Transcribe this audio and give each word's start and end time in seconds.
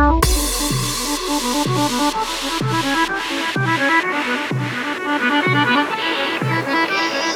Thank 0.00 0.24
you. 7.24 7.29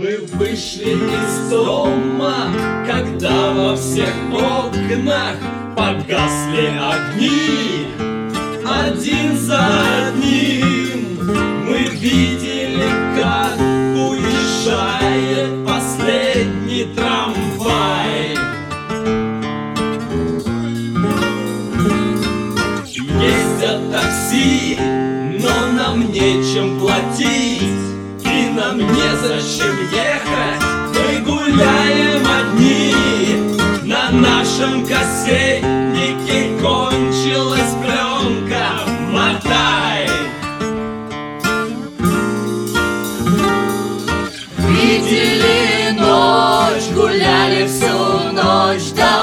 мы 0.00 0.16
вышли 0.32 0.92
из 0.92 1.50
дома, 1.50 2.46
когда 2.86 3.52
во 3.52 3.76
всех 3.76 4.14
окнах 4.32 5.36
погасли 5.76 6.72
огни. 6.80 7.86
Один 8.66 9.36
за 9.36 9.60
одним 10.08 11.18
мы 11.66 11.78
видели, 11.98 12.88
как 13.14 13.58
уезжает 14.08 15.66
последний 15.66 16.86
трамвай. 16.94 18.38
Ездят 22.86 23.92
такси, 23.92 24.78
но 25.42 25.72
нам 25.76 26.10
нечем 26.10 26.80
платить 26.80 27.89
нам 28.70 28.78
незачем 28.78 29.76
ехать, 29.90 30.62
мы 30.94 31.20
гуляем 31.24 32.24
одни. 32.24 32.94
На 33.82 34.10
нашем 34.10 34.86
кассетнике 34.86 36.56
кончилась 36.62 37.74
пленка, 37.82 38.84
мотай. 39.10 40.08
Видели 44.58 45.98
ночь, 45.98 46.90
гуляли 46.94 47.66
всю 47.66 48.32
ночь 48.32 48.92
до 48.92 49.19